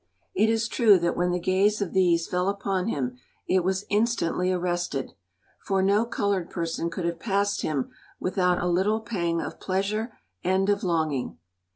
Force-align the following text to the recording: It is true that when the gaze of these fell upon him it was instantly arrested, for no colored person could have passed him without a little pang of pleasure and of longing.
It 0.33 0.49
is 0.49 0.67
true 0.67 0.97
that 0.97 1.15
when 1.15 1.29
the 1.29 1.37
gaze 1.39 1.79
of 1.79 1.93
these 1.93 2.25
fell 2.25 2.49
upon 2.49 2.87
him 2.87 3.19
it 3.47 3.63
was 3.63 3.85
instantly 3.87 4.51
arrested, 4.51 5.13
for 5.59 5.83
no 5.83 6.05
colored 6.07 6.49
person 6.49 6.89
could 6.89 7.05
have 7.05 7.19
passed 7.19 7.61
him 7.61 7.91
without 8.19 8.59
a 8.59 8.65
little 8.67 9.01
pang 9.01 9.39
of 9.41 9.59
pleasure 9.59 10.17
and 10.43 10.71
of 10.71 10.83
longing. 10.83 11.37